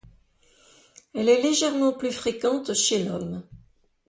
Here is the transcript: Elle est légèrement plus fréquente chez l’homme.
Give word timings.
Elle 1.13 1.29
est 1.29 1.43
légèrement 1.43 1.93
plus 1.93 2.11
fréquente 2.11 2.73
chez 2.73 3.03
l’homme. 3.03 3.43